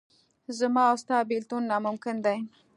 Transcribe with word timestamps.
زما 0.57 0.83
او 0.91 0.95
ستا 1.03 1.17
بېلتون 1.29 1.63
ناممکن 1.71 2.15
دی. 2.25 2.37